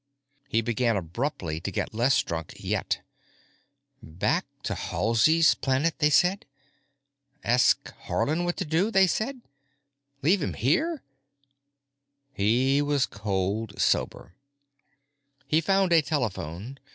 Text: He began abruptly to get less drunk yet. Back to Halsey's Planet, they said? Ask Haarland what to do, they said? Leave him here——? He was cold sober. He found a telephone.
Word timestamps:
He 0.47 0.61
began 0.61 0.97
abruptly 0.97 1.59
to 1.59 1.69
get 1.69 1.93
less 1.93 2.23
drunk 2.23 2.55
yet. 2.57 3.01
Back 4.01 4.47
to 4.63 4.73
Halsey's 4.73 5.53
Planet, 5.53 5.99
they 5.99 6.09
said? 6.09 6.47
Ask 7.43 7.93
Haarland 8.07 8.43
what 8.45 8.57
to 8.57 8.65
do, 8.65 8.89
they 8.89 9.05
said? 9.05 9.41
Leave 10.23 10.41
him 10.41 10.55
here——? 10.55 11.03
He 12.33 12.81
was 12.81 13.05
cold 13.05 13.79
sober. 13.79 14.33
He 15.45 15.61
found 15.61 15.93
a 15.93 16.01
telephone. 16.01 16.79